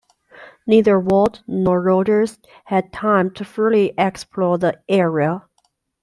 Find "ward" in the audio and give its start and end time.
0.99-1.41